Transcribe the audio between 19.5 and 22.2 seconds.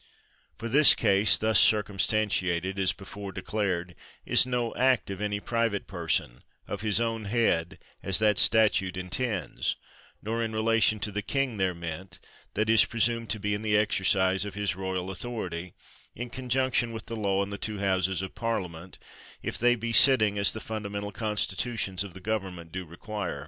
they be sitting, as the fundamental con stitutions of the